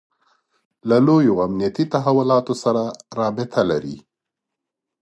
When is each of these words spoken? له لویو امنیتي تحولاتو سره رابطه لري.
له 0.89 0.97
لویو 1.07 1.41
امنیتي 1.47 1.83
تحولاتو 1.93 2.53
سره 2.63 2.83
رابطه 3.19 3.61
لري. 3.71 3.97